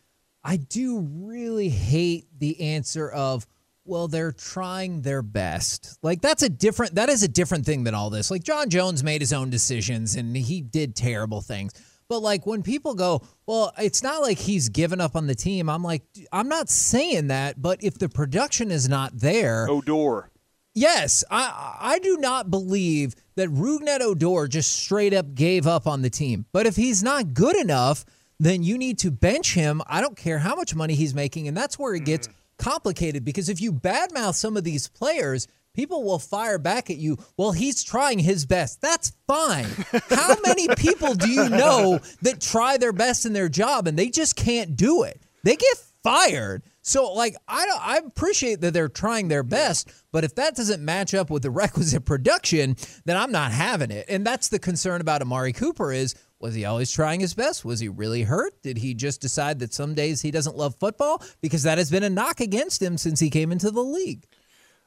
I 0.44 0.56
do 0.56 1.00
really 1.00 1.68
hate 1.68 2.26
the 2.38 2.60
answer 2.60 3.08
of 3.08 3.46
well 3.84 4.08
they're 4.08 4.32
trying 4.32 5.02
their 5.02 5.22
best. 5.22 5.98
Like 6.02 6.20
that's 6.20 6.42
a 6.42 6.48
different 6.48 6.96
that 6.96 7.08
is 7.08 7.22
a 7.22 7.28
different 7.28 7.64
thing 7.64 7.84
than 7.84 7.94
all 7.94 8.10
this. 8.10 8.30
Like 8.30 8.42
Jon 8.42 8.70
Jones 8.70 9.04
made 9.04 9.20
his 9.20 9.32
own 9.32 9.50
decisions 9.50 10.16
and 10.16 10.36
he 10.36 10.60
did 10.60 10.96
terrible 10.96 11.40
things. 11.40 11.72
But 12.08 12.20
like 12.20 12.44
when 12.44 12.62
people 12.62 12.94
go, 12.94 13.22
well, 13.46 13.72
it's 13.78 14.02
not 14.02 14.20
like 14.20 14.38
he's 14.38 14.68
given 14.68 15.00
up 15.00 15.16
on 15.16 15.26
the 15.26 15.34
team. 15.34 15.70
I'm 15.70 15.82
like 15.82 16.02
I'm 16.32 16.48
not 16.48 16.68
saying 16.68 17.28
that, 17.28 17.62
but 17.62 17.82
if 17.82 17.98
the 17.98 18.08
production 18.08 18.70
is 18.70 18.88
not 18.88 19.16
there, 19.18 19.68
Odor. 19.70 20.30
Yes, 20.74 21.22
I 21.30 21.76
I 21.80 21.98
do 21.98 22.16
not 22.16 22.50
believe 22.50 23.14
that 23.36 23.50
Rougned 23.50 24.00
Odor 24.00 24.48
just 24.48 24.72
straight 24.72 25.12
up 25.12 25.34
gave 25.34 25.66
up 25.66 25.86
on 25.86 26.02
the 26.02 26.10
team. 26.10 26.46
But 26.52 26.66
if 26.66 26.76
he's 26.76 27.02
not 27.02 27.34
good 27.34 27.56
enough, 27.56 28.04
then 28.40 28.62
you 28.62 28.78
need 28.78 28.98
to 29.00 29.10
bench 29.10 29.54
him. 29.54 29.82
I 29.86 30.00
don't 30.00 30.16
care 30.16 30.38
how 30.38 30.54
much 30.54 30.74
money 30.74 30.94
he's 30.94 31.14
making, 31.14 31.46
and 31.46 31.56
that's 31.56 31.78
where 31.78 31.94
it 31.94 32.04
gets 32.04 32.28
mm. 32.28 32.32
complicated 32.58 33.24
because 33.24 33.48
if 33.48 33.60
you 33.60 33.72
badmouth 33.72 34.34
some 34.34 34.56
of 34.56 34.64
these 34.64 34.88
players, 34.88 35.46
people 35.74 36.04
will 36.04 36.18
fire 36.18 36.58
back 36.58 36.90
at 36.90 36.96
you. 36.96 37.18
Well, 37.36 37.52
he's 37.52 37.82
trying 37.82 38.18
his 38.18 38.46
best. 38.46 38.80
That's 38.80 39.12
fine. 39.26 39.68
how 40.10 40.36
many 40.44 40.68
people 40.76 41.14
do 41.14 41.28
you 41.28 41.48
know 41.48 42.00
that 42.22 42.40
try 42.40 42.78
their 42.78 42.92
best 42.92 43.26
in 43.26 43.32
their 43.32 43.48
job 43.48 43.86
and 43.86 43.98
they 43.98 44.08
just 44.08 44.36
can't 44.36 44.76
do 44.76 45.02
it? 45.02 45.22
They 45.44 45.56
get 45.56 45.76
fired. 46.02 46.62
So 46.82 47.12
like 47.12 47.36
I 47.48 47.66
I 47.80 47.96
appreciate 47.98 48.60
that 48.60 48.74
they're 48.74 48.88
trying 48.88 49.28
their 49.28 49.44
best, 49.44 49.90
but 50.10 50.24
if 50.24 50.34
that 50.34 50.56
doesn't 50.56 50.84
match 50.84 51.14
up 51.14 51.30
with 51.30 51.42
the 51.42 51.50
requisite 51.62 52.04
production, 52.04 52.76
then 53.04 53.16
I'm 53.16 53.32
not 53.32 53.52
having 53.52 53.90
it. 53.90 54.06
And 54.08 54.26
that's 54.26 54.48
the 54.48 54.58
concern 54.58 55.00
about 55.00 55.22
Amari 55.22 55.52
Cooper 55.52 55.92
is 55.92 56.14
was 56.40 56.54
he 56.56 56.64
always 56.64 56.90
trying 56.90 57.20
his 57.20 57.34
best? 57.34 57.64
Was 57.64 57.78
he 57.78 57.88
really 57.88 58.24
hurt? 58.24 58.60
Did 58.62 58.78
he 58.78 58.94
just 58.94 59.20
decide 59.20 59.60
that 59.60 59.72
some 59.72 59.94
days 59.94 60.22
he 60.22 60.32
doesn't 60.32 60.56
love 60.56 60.74
football? 60.80 61.22
Because 61.40 61.62
that 61.62 61.78
has 61.78 61.88
been 61.88 62.02
a 62.02 62.10
knock 62.10 62.40
against 62.40 62.82
him 62.82 62.98
since 62.98 63.20
he 63.20 63.30
came 63.30 63.52
into 63.52 63.70
the 63.70 63.80
league. 63.80 64.26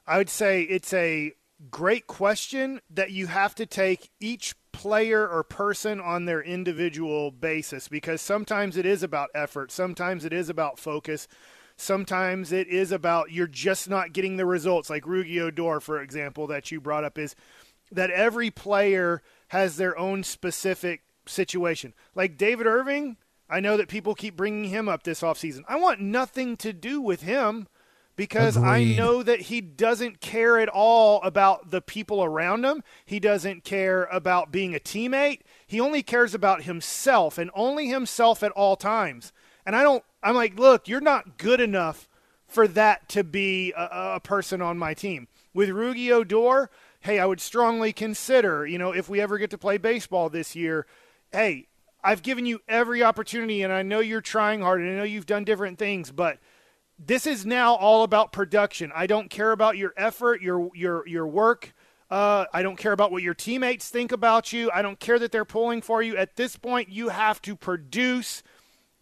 I 0.06 0.18
would 0.18 0.28
say 0.28 0.62
it's 0.62 0.92
a 0.92 1.32
great 1.70 2.06
question 2.06 2.82
that 2.90 3.10
you 3.10 3.28
have 3.28 3.54
to 3.54 3.64
take 3.64 4.10
each 4.20 4.54
player 4.72 5.26
or 5.26 5.42
person 5.42 5.98
on 5.98 6.26
their 6.26 6.42
individual 6.42 7.30
basis 7.30 7.88
because 7.88 8.20
sometimes 8.20 8.76
it 8.76 8.84
is 8.84 9.02
about 9.02 9.30
effort, 9.34 9.72
sometimes 9.72 10.26
it 10.26 10.34
is 10.34 10.50
about 10.50 10.78
focus, 10.78 11.26
sometimes 11.76 12.52
it 12.52 12.68
is 12.68 12.92
about 12.92 13.30
you're 13.30 13.46
just 13.46 13.88
not 13.88 14.12
getting 14.12 14.36
the 14.36 14.46
results. 14.46 14.90
Like 14.90 15.04
Rugi 15.04 15.40
Odor, 15.40 15.80
for 15.80 16.00
example, 16.00 16.46
that 16.48 16.70
you 16.70 16.80
brought 16.80 17.04
up, 17.04 17.18
is 17.18 17.34
that 17.92 18.10
every 18.10 18.50
player 18.50 19.22
has 19.48 19.76
their 19.76 19.96
own 19.98 20.24
specific 20.24 21.02
situation. 21.26 21.94
Like 22.14 22.36
David 22.36 22.66
Irving, 22.66 23.16
I 23.48 23.60
know 23.60 23.76
that 23.76 23.88
people 23.88 24.14
keep 24.14 24.36
bringing 24.36 24.70
him 24.70 24.88
up 24.88 25.04
this 25.04 25.20
offseason. 25.20 25.62
I 25.68 25.76
want 25.76 26.00
nothing 26.00 26.56
to 26.58 26.72
do 26.72 27.00
with 27.00 27.22
him 27.22 27.68
because 28.16 28.56
I 28.56 28.82
know 28.82 29.22
that 29.22 29.42
he 29.42 29.60
doesn't 29.60 30.20
care 30.20 30.58
at 30.58 30.70
all 30.70 31.20
about 31.22 31.70
the 31.70 31.82
people 31.82 32.24
around 32.24 32.64
him. 32.64 32.82
He 33.04 33.20
doesn't 33.20 33.62
care 33.62 34.04
about 34.04 34.50
being 34.50 34.74
a 34.74 34.80
teammate. 34.80 35.40
He 35.66 35.78
only 35.78 36.02
cares 36.02 36.34
about 36.34 36.62
himself 36.62 37.36
and 37.36 37.50
only 37.54 37.88
himself 37.88 38.42
at 38.42 38.52
all 38.52 38.74
times. 38.74 39.32
And 39.66 39.76
I 39.76 39.82
don't, 39.82 40.02
I'm 40.26 40.34
like, 40.34 40.58
look, 40.58 40.88
you're 40.88 41.00
not 41.00 41.38
good 41.38 41.60
enough 41.60 42.08
for 42.48 42.66
that 42.68 43.08
to 43.10 43.22
be 43.22 43.72
a, 43.76 44.14
a 44.16 44.20
person 44.20 44.60
on 44.60 44.76
my 44.76 44.92
team. 44.92 45.28
With 45.54 45.68
Rugi 45.68 46.10
Odor, 46.10 46.68
hey, 47.00 47.20
I 47.20 47.26
would 47.26 47.40
strongly 47.40 47.92
consider, 47.92 48.66
you 48.66 48.76
know, 48.76 48.90
if 48.90 49.08
we 49.08 49.20
ever 49.20 49.38
get 49.38 49.50
to 49.50 49.58
play 49.58 49.78
baseball 49.78 50.28
this 50.28 50.56
year, 50.56 50.84
hey, 51.30 51.68
I've 52.02 52.22
given 52.22 52.44
you 52.44 52.60
every 52.68 53.04
opportunity 53.04 53.62
and 53.62 53.72
I 53.72 53.82
know 53.82 54.00
you're 54.00 54.20
trying 54.20 54.62
hard 54.62 54.80
and 54.80 54.90
I 54.90 54.94
know 54.94 55.04
you've 55.04 55.26
done 55.26 55.44
different 55.44 55.78
things, 55.78 56.10
but 56.10 56.38
this 56.98 57.24
is 57.24 57.46
now 57.46 57.76
all 57.76 58.02
about 58.02 58.32
production. 58.32 58.90
I 58.94 59.06
don't 59.06 59.30
care 59.30 59.52
about 59.52 59.76
your 59.76 59.92
effort, 59.96 60.42
your 60.42 60.70
your 60.74 61.06
your 61.06 61.26
work. 61.26 61.72
Uh, 62.10 62.46
I 62.52 62.62
don't 62.62 62.76
care 62.76 62.92
about 62.92 63.12
what 63.12 63.22
your 63.22 63.34
teammates 63.34 63.88
think 63.88 64.12
about 64.12 64.52
you. 64.52 64.70
I 64.72 64.82
don't 64.82 64.98
care 64.98 65.18
that 65.18 65.30
they're 65.30 65.44
pulling 65.44 65.82
for 65.82 66.02
you. 66.02 66.16
At 66.16 66.36
this 66.36 66.56
point, 66.56 66.88
you 66.88 67.08
have 67.10 67.42
to 67.42 67.56
produce, 67.56 68.42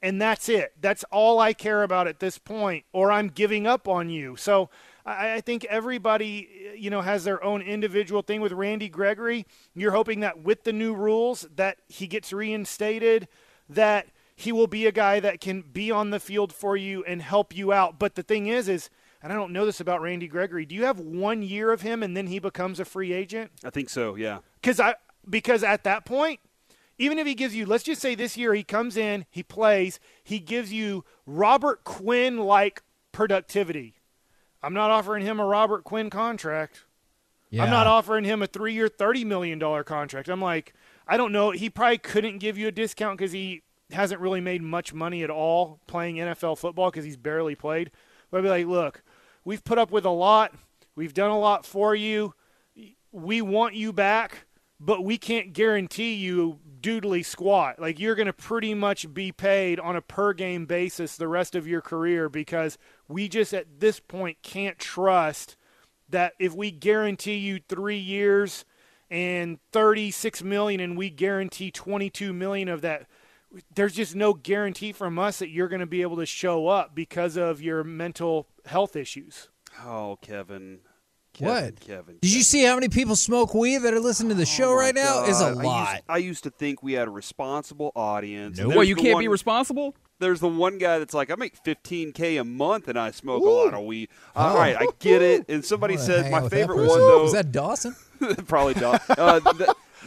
and 0.04 0.20
that's 0.20 0.50
it. 0.50 0.75
That's 0.82 1.02
all 1.04 1.40
I 1.40 1.54
care 1.54 1.82
about 1.82 2.06
at 2.06 2.20
this 2.20 2.37
point, 2.37 2.84
or 2.92 3.11
I'm 3.11 3.28
giving 3.28 3.66
up 3.66 3.88
on 3.88 4.11
you. 4.11 4.37
So 4.37 4.68
I, 5.06 5.37
I 5.37 5.40
think 5.40 5.64
everybody, 5.64 6.46
eh, 6.73 6.75
you 6.76 6.90
know, 6.90 7.00
has 7.00 7.25
their 7.25 7.42
own 7.42 7.62
individual 7.62 8.20
thing. 8.20 8.42
With 8.42 8.52
Randy 8.52 8.90
Gregory, 8.90 9.46
you're 9.75 9.92
hoping 9.92 10.20
that 10.20 10.42
with 10.42 10.64
the 10.64 10.75
new 10.75 10.94
rules 10.94 11.49
that 11.56 11.78
he 11.88 12.06
gets 12.06 12.34
reinstated, 12.34 13.28
that 13.66 14.08
he 14.37 14.52
will 14.52 14.66
be 14.66 14.87
a 14.87 14.92
guy 14.92 15.20
that 15.20 15.40
can 15.40 15.62
be 15.62 15.90
on 15.90 16.11
the 16.11 16.20
field 16.20 16.52
for 16.52 16.76
you 16.76 17.02
and 17.04 17.23
help 17.23 17.56
you 17.56 17.73
out. 17.73 17.99
But 17.99 18.14
the 18.14 18.23
thing 18.23 18.46
is, 18.46 18.68
is 18.68 18.90
and 19.23 19.32
I 19.32 19.37
don't 19.37 19.54
know 19.54 19.64
this 19.64 19.80
about 19.80 20.02
Randy 20.02 20.28
Gregory. 20.28 20.66
Do 20.66 20.75
you 20.75 20.84
have 20.84 21.00
one 21.00 21.42
year 21.42 21.73
of 21.73 21.80
him 21.80 22.02
and 22.02 22.14
then 22.14 22.26
he 22.26 22.38
becomes 22.38 22.78
a 22.78 22.84
free 22.84 23.14
agent? 23.14 23.52
I 23.64 23.70
think 23.70 23.88
so. 23.88 24.16
Yeah. 24.16 24.40
Because 24.61 24.78
I 24.78 24.96
because 25.30 25.64
at 25.64 25.84
that 25.84 26.04
point, 26.04 26.40
even 26.98 27.18
if 27.18 27.26
he 27.26 27.34
gives 27.34 27.54
you, 27.54 27.66
let's 27.66 27.84
just 27.84 28.00
say 28.00 28.14
this 28.14 28.36
year 28.36 28.54
he 28.54 28.62
comes 28.62 28.96
in, 28.96 29.26
he 29.30 29.42
plays, 29.42 29.98
he 30.22 30.38
gives 30.38 30.72
you 30.72 31.04
Robert 31.26 31.84
Quinn 31.84 32.38
like 32.38 32.82
productivity. 33.12 33.94
I'm 34.62 34.74
not 34.74 34.90
offering 34.90 35.24
him 35.24 35.40
a 35.40 35.44
Robert 35.44 35.84
Quinn 35.84 36.10
contract. 36.10 36.84
I'm 37.64 37.70
not 37.70 37.86
offering 37.86 38.24
him 38.24 38.42
a 38.42 38.46
three 38.46 38.72
year, 38.72 38.88
$30 38.88 39.24
million 39.24 39.60
contract. 39.84 40.28
I'm 40.28 40.40
like, 40.40 40.74
I 41.06 41.16
don't 41.16 41.32
know. 41.32 41.50
He 41.50 41.70
probably 41.70 41.98
couldn't 41.98 42.38
give 42.38 42.58
you 42.58 42.66
a 42.68 42.72
discount 42.72 43.18
because 43.18 43.32
he 43.32 43.62
hasn't 43.92 44.20
really 44.20 44.40
made 44.40 44.62
much 44.62 44.94
money 44.94 45.22
at 45.22 45.30
all 45.30 45.80
playing 45.86 46.16
NFL 46.16 46.58
football 46.58 46.90
because 46.90 47.04
he's 47.04 47.16
barely 47.16 47.54
played. 47.54 47.90
But 48.30 48.38
I'd 48.38 48.42
be 48.42 48.48
like, 48.48 48.66
look, 48.66 49.02
we've 49.44 49.62
put 49.62 49.78
up 49.78 49.90
with 49.90 50.04
a 50.04 50.10
lot. 50.10 50.54
We've 50.96 51.14
done 51.14 51.30
a 51.30 51.38
lot 51.38 51.66
for 51.66 51.94
you. 51.94 52.34
We 53.12 53.42
want 53.42 53.74
you 53.74 53.92
back, 53.92 54.46
but 54.80 55.04
we 55.04 55.18
can't 55.18 55.52
guarantee 55.52 56.14
you 56.14 56.58
doodly 56.84 57.24
squat. 57.24 57.80
Like 57.80 57.98
you're 57.98 58.14
going 58.14 58.26
to 58.26 58.32
pretty 58.32 58.74
much 58.74 59.12
be 59.14 59.32
paid 59.32 59.80
on 59.80 59.96
a 59.96 60.02
per 60.02 60.34
game 60.34 60.66
basis 60.66 61.16
the 61.16 61.28
rest 61.28 61.54
of 61.54 61.66
your 61.66 61.80
career 61.80 62.28
because 62.28 62.76
we 63.08 63.28
just 63.28 63.54
at 63.54 63.80
this 63.80 64.00
point 64.00 64.42
can't 64.42 64.78
trust 64.78 65.56
that 66.10 66.34
if 66.38 66.54
we 66.54 66.70
guarantee 66.70 67.36
you 67.36 67.60
3 67.68 67.96
years 67.96 68.66
and 69.10 69.58
36 69.72 70.42
million 70.42 70.80
and 70.80 70.98
we 70.98 71.08
guarantee 71.08 71.70
22 71.70 72.32
million 72.34 72.68
of 72.68 72.82
that 72.82 73.06
there's 73.74 73.94
just 73.94 74.14
no 74.14 74.34
guarantee 74.34 74.92
from 74.92 75.18
us 75.18 75.38
that 75.38 75.48
you're 75.48 75.68
going 75.68 75.80
to 75.80 75.86
be 75.86 76.02
able 76.02 76.16
to 76.16 76.26
show 76.26 76.66
up 76.66 76.94
because 76.94 77.36
of 77.36 77.62
your 77.62 77.84
mental 77.84 78.48
health 78.66 78.96
issues. 78.96 79.48
Oh, 79.84 80.18
Kevin. 80.20 80.80
What? 81.38 81.80
Kevin, 81.80 81.96
Kevin. 81.96 82.18
Did 82.20 82.32
you 82.32 82.42
see 82.42 82.64
how 82.64 82.74
many 82.74 82.88
people 82.88 83.16
smoke 83.16 83.54
weed 83.54 83.78
that 83.78 83.92
are 83.94 84.00
listening 84.00 84.30
to 84.30 84.34
the 84.34 84.46
show 84.46 84.72
Oh 84.72 84.76
my 84.76 84.82
right 84.82 84.94
now? 84.94 85.24
Is 85.24 85.40
a 85.40 85.54
God. 85.54 85.58
I 85.58 85.62
lot. 85.64 85.90
used, 85.94 86.02
I 86.08 86.16
used 86.18 86.44
to 86.44 86.50
think 86.50 86.82
we 86.82 86.92
had 86.92 87.08
a 87.08 87.10
responsible 87.10 87.92
audience. 87.96 88.58
and 88.58 88.68
Nope. 88.68 88.76
Well, 88.76 88.84
you 88.84 88.96
can't 88.96 89.14
one- 89.14 89.22
be 89.24 89.28
responsible. 89.28 89.94
There's 90.20 90.38
the 90.40 90.48
one 90.48 90.78
guy 90.78 91.00
that's 91.00 91.12
like, 91.12 91.30
I 91.30 91.34
make 91.34 91.60
15k 91.64 92.40
a 92.40 92.44
month 92.44 92.86
and 92.88 92.96
I 92.98 93.10
smoke 93.10 93.42
a 93.44 93.48
lot 93.48 93.74
of 93.74 93.84
weed. 93.84 94.08
All 94.36 94.54
Oh. 94.54 94.58
right, 94.58 94.76
I 94.78 94.86
get 95.00 95.22
it. 95.22 95.44
And 95.48 95.64
somebody 95.64 95.94
I 95.94 95.96
wanna 95.96 96.06
says 96.06 96.30
my 96.30 96.36
out 96.38 96.42
with 96.44 96.52
that 96.52 96.56
favorite 96.56 96.76
one 96.86 96.98
though. 96.98 97.22
Was 97.24 97.32
that 97.32 97.50
Dawson? 97.50 97.96
probably 98.46 98.74
Dawson. 98.74 99.16
Uh, 99.18 99.40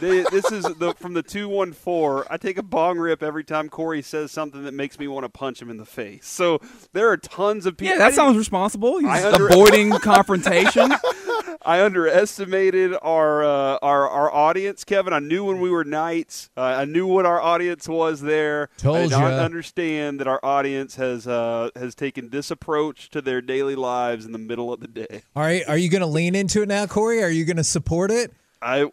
th- 0.00 0.26
this 0.28 0.50
is 0.52 0.64
the, 0.64 0.94
from 0.98 1.14
the 1.14 1.22
two 1.22 1.48
one 1.48 1.72
four. 1.72 2.26
I 2.30 2.36
take 2.36 2.58
a 2.58 2.62
bong 2.62 2.98
rip 2.98 3.22
every 3.22 3.44
time 3.44 3.68
Corey 3.68 4.02
says 4.02 4.30
something 4.32 4.64
that 4.64 4.74
makes 4.74 4.98
me 4.98 5.08
want 5.08 5.24
to 5.24 5.28
punch 5.28 5.60
him 5.60 5.70
in 5.70 5.76
the 5.76 5.86
face. 5.86 6.26
So 6.26 6.60
there 6.92 7.08
are 7.10 7.16
tons 7.16 7.66
of 7.66 7.76
people. 7.76 7.96
Yeah, 7.96 7.98
that 7.98 8.14
sounds 8.14 8.36
responsible. 8.36 8.98
He's 8.98 9.24
under- 9.24 9.48
avoiding 9.48 9.90
confrontation. 10.00 10.92
I 10.92 10.98
I 11.62 11.82
underestimated 11.84 12.94
our 13.02 13.44
uh, 13.44 13.78
our 13.82 14.08
our 14.08 14.32
audience, 14.32 14.84
Kevin. 14.84 15.12
I 15.12 15.18
knew 15.18 15.44
when 15.44 15.60
we 15.60 15.70
were 15.70 15.84
nights. 15.84 16.50
Uh, 16.56 16.62
I 16.62 16.84
knew 16.84 17.06
what 17.06 17.26
our 17.26 17.40
audience 17.40 17.88
was 17.88 18.20
there. 18.20 18.68
Told 18.78 18.96
I 18.96 19.02
did 19.02 19.10
not 19.10 19.32
understand 19.34 20.20
that 20.20 20.26
our 20.28 20.40
audience 20.42 20.96
has 20.96 21.26
uh, 21.26 21.70
has 21.76 21.94
taken 21.94 22.30
this 22.30 22.50
approach 22.50 23.10
to 23.10 23.20
their 23.20 23.40
daily 23.40 23.74
lives 23.74 24.24
in 24.24 24.32
the 24.32 24.38
middle 24.38 24.72
of 24.72 24.80
the 24.80 24.88
day. 24.88 25.22
All 25.34 25.42
right, 25.42 25.62
are 25.68 25.76
you 25.76 25.90
going 25.90 26.00
to 26.00 26.06
lean 26.06 26.34
into 26.34 26.62
it 26.62 26.68
now, 26.68 26.86
Corey? 26.86 27.22
Are 27.22 27.30
you 27.30 27.44
going 27.44 27.56
to 27.56 27.64
support 27.64 28.10
it? 28.10 28.32
I. 28.62 28.90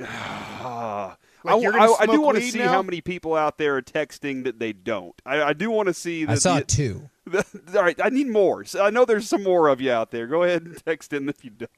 Ah. 0.00 1.16
Like 1.44 1.56
I, 1.56 1.58
you're 1.58 1.72
gonna 1.72 1.92
I- 1.92 1.96
I 2.00 2.06
do 2.06 2.20
want 2.20 2.38
to 2.38 2.42
see 2.42 2.58
now? 2.58 2.68
how 2.72 2.82
many 2.82 3.00
people 3.00 3.34
out 3.34 3.58
there 3.58 3.76
are 3.76 3.82
texting 3.82 4.44
that 4.44 4.58
they 4.58 4.72
don't. 4.72 5.20
I, 5.26 5.42
I 5.42 5.52
do 5.52 5.70
want 5.70 5.88
to 5.88 5.94
see. 5.94 6.24
That 6.24 6.32
I 6.32 6.34
saw 6.36 6.56
the- 6.58 6.64
two. 6.64 7.10
all 7.34 7.82
right, 7.82 7.98
I 8.02 8.08
need 8.10 8.28
more. 8.28 8.64
So 8.64 8.84
I 8.84 8.90
know 8.90 9.04
there's 9.04 9.28
some 9.28 9.42
more 9.42 9.68
of 9.68 9.80
you 9.80 9.90
out 9.92 10.10
there. 10.10 10.26
Go 10.26 10.42
ahead 10.42 10.62
and 10.62 10.82
text 10.84 11.12
in 11.12 11.28
if 11.28 11.44
you 11.44 11.50
don't. 11.50 11.70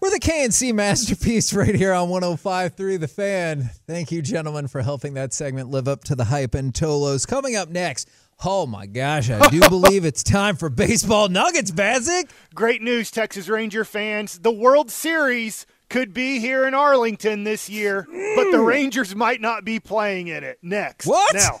We're 0.00 0.10
the 0.10 0.18
KNC 0.20 0.72
masterpiece 0.74 1.52
right 1.52 1.74
here 1.74 1.92
on 1.92 2.08
105.3 2.08 2.98
The 3.00 3.06
Fan. 3.08 3.70
Thank 3.86 4.10
you, 4.10 4.22
gentlemen, 4.22 4.66
for 4.66 4.80
helping 4.80 5.14
that 5.14 5.34
segment 5.34 5.70
live 5.70 5.88
up 5.88 6.04
to 6.04 6.14
the 6.14 6.24
hype 6.24 6.54
and 6.54 6.72
Tolos. 6.72 7.26
Coming 7.28 7.54
up 7.54 7.68
next, 7.68 8.08
oh 8.44 8.66
my 8.66 8.86
gosh, 8.86 9.28
I 9.28 9.46
do 9.50 9.60
believe 9.68 10.04
it's 10.06 10.22
time 10.22 10.56
for 10.56 10.70
baseball 10.70 11.28
nuggets, 11.28 11.70
Bazik. 11.70 12.30
Great 12.54 12.80
news, 12.80 13.10
Texas 13.10 13.48
Ranger 13.48 13.84
fans. 13.84 14.38
The 14.38 14.52
World 14.52 14.90
Series 14.90 15.66
could 15.90 16.14
be 16.14 16.38
here 16.38 16.66
in 16.66 16.72
Arlington 16.72 17.44
this 17.44 17.68
year, 17.68 18.06
but 18.36 18.50
the 18.50 18.60
Rangers 18.60 19.14
might 19.14 19.40
not 19.40 19.64
be 19.64 19.78
playing 19.78 20.28
in 20.28 20.42
it. 20.44 20.58
Next. 20.62 21.06
What? 21.06 21.34
Now, 21.34 21.60